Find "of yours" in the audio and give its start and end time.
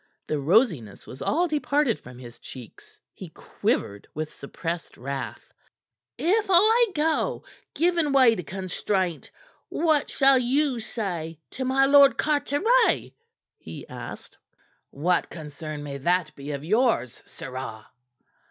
16.49-17.21